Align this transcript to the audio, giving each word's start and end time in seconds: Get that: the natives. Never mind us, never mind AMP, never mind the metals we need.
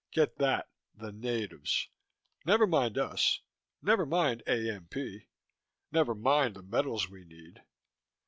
Get 0.09 0.37
that: 0.37 0.67
the 0.95 1.11
natives. 1.11 1.87
Never 2.43 2.65
mind 2.65 2.97
us, 2.97 3.41
never 3.83 4.03
mind 4.03 4.41
AMP, 4.47 4.95
never 5.91 6.15
mind 6.15 6.55
the 6.55 6.63
metals 6.63 7.07
we 7.07 7.23
need. 7.23 7.61